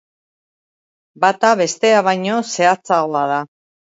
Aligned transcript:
Bata 1.25 1.51
bestea 1.59 2.01
baino 2.09 2.39
zehatzagoa 2.55 3.25
da. 3.35 3.41